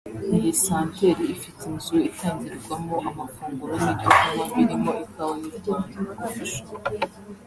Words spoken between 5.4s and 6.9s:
y’u Rwanda( Coffe shop)